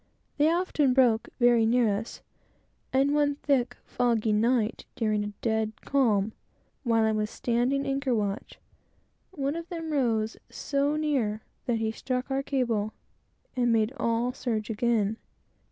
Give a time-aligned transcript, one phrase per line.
[0.39, 2.23] They often "broke" very near us;
[2.91, 6.33] and one thick, foggy night, during a dead calm,
[6.83, 8.57] while I was standing anchor watch,
[9.29, 12.93] one of them rose so near, that he struck our cable,
[13.55, 15.17] and made all surge again.